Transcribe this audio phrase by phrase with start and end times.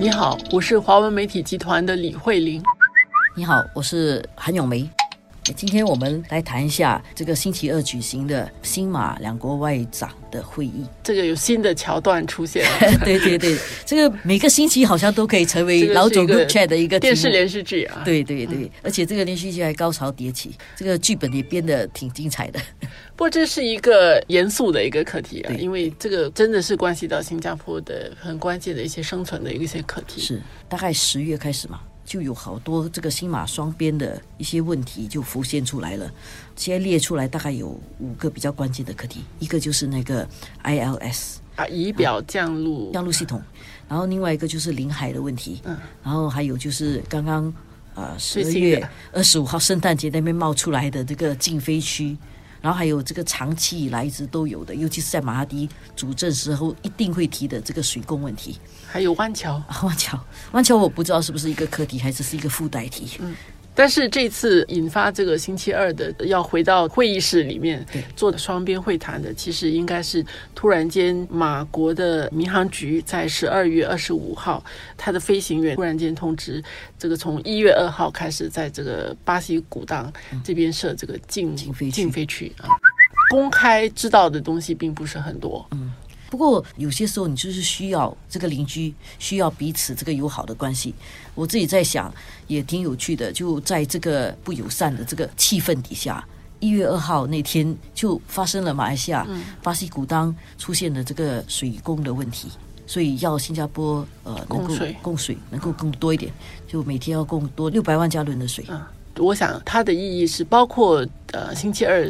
[0.00, 2.62] 你好，我是华文媒体集团的李慧玲。
[3.36, 4.88] 你好，我是韩咏梅。
[5.42, 10.84] 今天我们来谈一下这个星期二举行的新马两国外长的会议。
[11.02, 12.64] 这个有新的桥段出现，
[13.04, 18.02] 对对对，这个每个星期好像都可以成为老总 group chat 的一个电视连续剧啊。
[18.04, 22.60] 对对对，而且这个连续剧还高潮迭起，这个剧本也编得挺精彩的。
[23.16, 30.20] 不过这是一个严肃的一个课题啊，因为这个真的是关系到新加坡的很关键的一些生存的一些课题。
[30.20, 31.80] 是，大概十月开始嘛。
[32.10, 36.10] 就有好多这个新马双边的一些问题就浮现出来了，
[36.56, 37.68] 现在列出来大概有
[38.00, 40.28] 五个比较关键的课题，一个就是那个
[40.64, 43.40] ILS 啊仪表降落降落系统，
[43.88, 47.44] 然后另外一个就是领海的问题，嗯，然后还有就是刚刚
[47.94, 52.16] 啊十二月二十五号圣诞节那边冒出来的这个禁飞区。
[52.60, 60.18] 然后还有这个长期以来一直都有的，尤其是在马哈迪主政时候一定会提的这个水供问题，还有湾桥， 湾桥，
[60.52, 63.18] 湾桥，我不知道是不是一个课题，还是是一个附带题。
[63.20, 63.34] 嗯。
[63.74, 74.62] 但是这次引发这个星期二的要回到会议室里面做的双边会谈的，其实应该是突然间马国的民航局在十二月二十五号，
[74.96, 76.62] 他的飞行员突然间通知，
[76.98, 80.12] 这个从一月二号开始，在这个巴西古当
[80.44, 81.72] 这边设这个禁禁
[82.10, 82.68] 飞区啊，
[83.30, 85.66] 公开知道的东西并不是很多。
[85.70, 85.89] 嗯。
[86.30, 90.94] 不过有些时候你就是需要这个邻居需要彼此这个友好的关系。
[91.34, 92.12] 我自己在想，
[92.46, 93.32] 也挺有趣的。
[93.32, 96.24] 就在这个不友善的这个气氛底下，
[96.60, 99.26] 一月二号那天就发生了马来西亚
[99.62, 102.48] 巴西古当出现的这个水供的问题，
[102.86, 106.32] 所以要新加坡呃能够供水能够更多一点，
[106.68, 108.64] 就每天要供多六百万加仑的水。
[109.16, 112.06] 我想它的意义是包括呃星期二。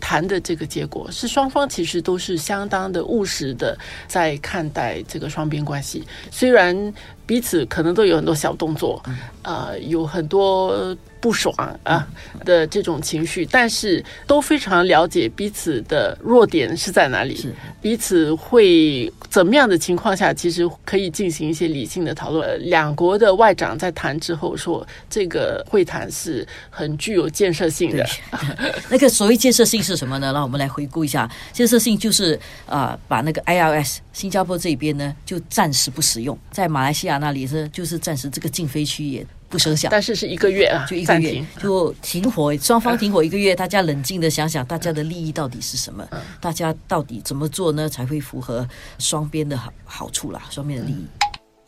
[0.00, 3.74] 谈的这个结果是双方其实都是相当的务实的，
[4.06, 6.04] 在看待这个双边关系。
[6.30, 6.92] 虽然
[7.24, 9.02] 彼此可能都有很多小动作，
[9.40, 12.06] 呃，有很多不爽啊
[12.44, 17.48] 的这种情绪，但是都非常了解彼此的弱点是在哪里，
[17.80, 22.60] 彼此会怎么样的情况下，其实可以进行一些理性的讨论。
[22.68, 28.06] 两国的外长在谈之后说，这个会谈是很具有建设性的。
[28.90, 29.94] 那个所谓建设性是。
[29.94, 30.32] 什么呢？
[30.32, 32.36] 让我们来回顾一下，建设性就是
[32.66, 46.04] 啊，把那个 ILS 新加坡这边呢就暂时不使用，在马来西亚那里是就是暂时这个禁飞区也不生效，但是是一个月啊，就一个月就停火，双方停火一个月，大家冷静的想想，大家的利益到底是什么？
[46.40, 51.06] 大家到底怎么做呢才会符合双边的好好处啦，双边的利益。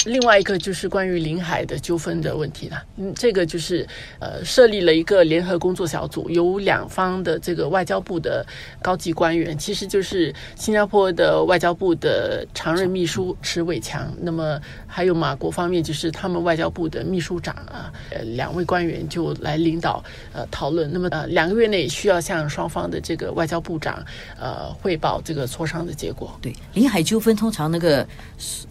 [0.06, 3.84] 另外一个就是关于领海的纠纷的问题了，嗯，这个就是
[4.21, 8.47] 呃设立了一个联合工作小组，由两方的这个外交部的
[8.81, 24.00] 高级官员，其实就是新加坡的外交部的常任秘书池伟强，那么还有马国方面就是他们外交部的秘书长啊，呃两位官员就来领导呃讨论，那么呃两个月内需要向双方的这个外交部长
[24.39, 26.39] 呃汇报这个磋商的结果。
[26.41, 28.06] 对，领海纠纷通常那个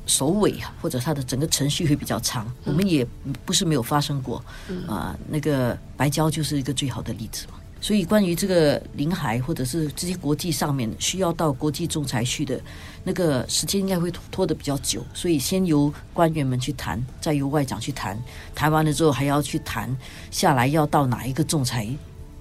[0.06, 1.25] 首尾啊，或者他的。
[1.26, 3.06] 整个程序会比较长，我们也
[3.44, 4.44] 不是没有发生过
[4.88, 5.18] 啊。
[5.30, 7.54] 那个白胶就是一个最好的例子嘛。
[7.82, 12.60] 所以关于这个领海或者是这些国际上面需要到国际仲裁去的
[13.04, 15.06] 那个时间，应该会拖得比较久。
[15.14, 18.18] 所以先由官员们去谈，再由外长去谈，
[18.56, 19.96] 谈完了之后还要去谈
[20.32, 21.88] 下来要到哪一个仲裁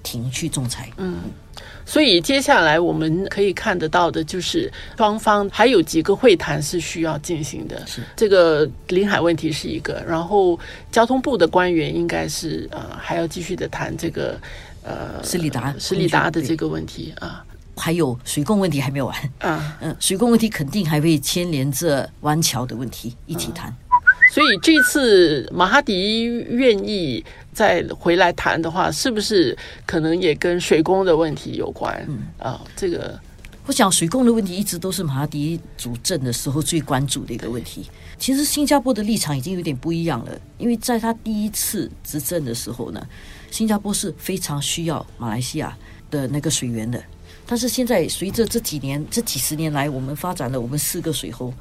[0.01, 0.91] 庭去仲裁。
[0.97, 1.19] 嗯。
[1.85, 7.85] 所以接下来我们可以看得到的就是双方还有几个会谈是需要进行的。
[7.85, 8.01] 是。
[8.15, 10.59] 这个领海问题是一个，然后
[10.91, 14.39] 交通部的官员应该是呃还要继续的谈这个
[14.83, 17.43] 呃斯里达斯里达的这个问题啊，
[17.75, 19.15] 还有水供问题还没有完。
[19.39, 19.77] 啊。
[19.81, 23.75] 嗯，水供问题肯定还会牵连着湾桥的问题一起谈。
[24.31, 32.05] 所以这次马哈迪愿意再回来谈的话，是不是可能也跟水工的问题有关？
[32.07, 33.17] 嗯啊，这个
[33.65, 37.89] 我想水工的问题一直都是马哈迪主政的时候最关注的一个问题。
[38.17, 43.07] 其实新加坡的立场已经有点不一样了，因为在他第一次执政的时候呢，
[43.51, 45.77] 新加坡是非常需要马来西亚
[46.11, 47.01] 的那个水源的。
[47.45, 51.53] 但是现在随着这几年这几十年来，我们发展了我们四个水沟。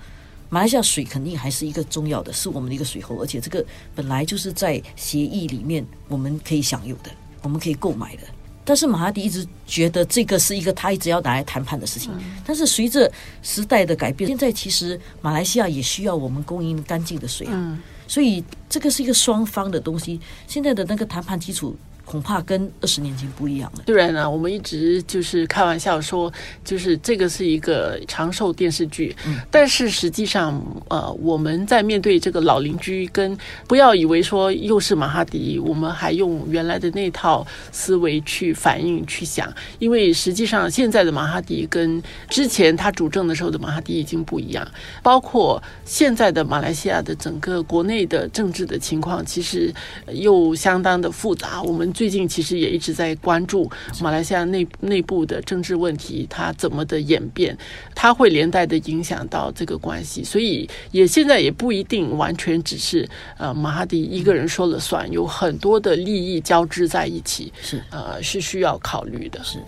[0.55, 7.11] 马来西亚水肯定还是一个重要的，是我们的一个水喉，而且这个本来就是在协议里面我们可以享有的，
[7.43, 8.23] 我们可以购买的。
[8.65, 12.09] 但是马哈迪一直觉得这个是一个他一直要拿来谈判的事情。
[12.47, 13.11] 但是随着
[13.43, 17.77] 时代的改变，现在其实马来西亚也需要我们供应干净的水啊。
[18.07, 20.21] 所以这个是一个双方的东西。
[20.47, 23.85] 现在的那个谈判基础恐怕跟二十年前不一样了。
[23.87, 26.31] 虽然呢，我们一直就是开玩笑说，
[26.63, 33.37] 就是这个是一个长寿电视剧，嗯，但是实际上，呃，我们在面对这个老邻居，跟
[33.67, 44.67] 不要以为说又是马哈迪，我们还用原来的那套思维去反应去想，因为实际上现在的马哈迪跟之前他主政的时候的马哈迪已经不一样，
[45.03, 49.73] 包括现在的马来西亚的整个国内的政治的情况，其实
[50.13, 51.94] 又相当的复杂，我们。
[51.95, 53.71] 最近其实也一直在关注
[54.01, 57.57] 马来西亚内内部的政治问题，它怎么的演变，
[57.95, 63.09] 它会连带的影响到这个关系，所以也现在也不一定完全只是
[63.39, 69.43] 呃马哈迪一个人说了算，有很多的利益交织在一起，是呃是需要考虑的。
[69.45, 69.59] 是。